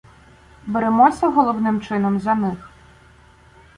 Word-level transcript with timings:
Беремося 0.65 1.27
головним 1.29 1.81
чином 1.81 2.19
за 2.19 2.35
них. 2.35 2.69